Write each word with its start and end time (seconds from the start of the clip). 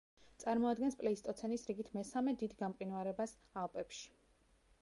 წარმოადგენს 0.43 0.97
პლეისტოცენის 1.01 1.67
რიგით 1.71 1.91
მესამე 1.99 2.33
დიდ 2.45 2.57
გამყინვარებას 2.65 3.37
ალპებში. 3.65 4.13